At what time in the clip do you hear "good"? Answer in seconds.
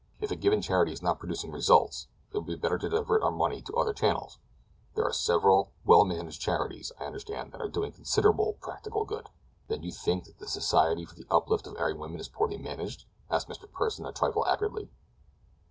9.05-9.29